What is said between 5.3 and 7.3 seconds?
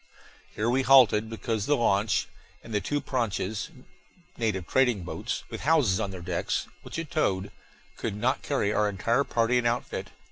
with houses on their decks which it